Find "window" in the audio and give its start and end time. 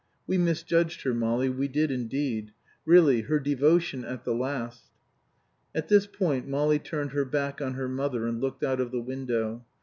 8.99-9.63